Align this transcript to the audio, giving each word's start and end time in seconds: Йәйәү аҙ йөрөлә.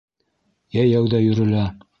Йәйәү 0.77 1.05
аҙ 1.13 1.17
йөрөлә. 1.29 1.73